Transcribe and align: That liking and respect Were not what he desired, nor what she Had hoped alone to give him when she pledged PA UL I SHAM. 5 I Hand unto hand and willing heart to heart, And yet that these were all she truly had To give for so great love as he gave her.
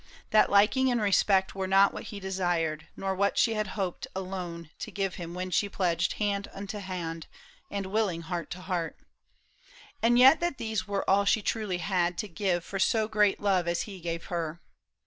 That 0.31 0.49
liking 0.49 0.89
and 0.89 0.99
respect 0.99 1.53
Were 1.53 1.67
not 1.67 1.93
what 1.93 2.05
he 2.05 2.19
desired, 2.19 2.87
nor 2.97 3.13
what 3.13 3.37
she 3.37 3.53
Had 3.53 3.67
hoped 3.77 4.07
alone 4.15 4.71
to 4.79 4.89
give 4.89 5.13
him 5.21 5.35
when 5.35 5.51
she 5.51 5.69
pledged 5.69 6.17
PA 6.17 6.17
UL 6.17 6.17
I 6.17 6.17
SHAM. 6.17 6.23
5 6.23 6.23
I 6.23 6.25
Hand 6.25 6.57
unto 6.57 6.77
hand 6.79 7.27
and 7.69 7.85
willing 7.85 8.21
heart 8.21 8.49
to 8.49 8.61
heart, 8.61 8.97
And 10.01 10.17
yet 10.17 10.39
that 10.39 10.57
these 10.57 10.87
were 10.87 11.07
all 11.07 11.25
she 11.25 11.43
truly 11.43 11.77
had 11.77 12.17
To 12.17 12.27
give 12.27 12.65
for 12.65 12.79
so 12.79 13.07
great 13.07 13.39
love 13.39 13.67
as 13.67 13.83
he 13.83 13.99
gave 13.99 14.23
her. 14.33 14.59